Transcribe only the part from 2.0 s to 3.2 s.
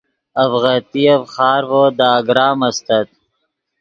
اگرام استت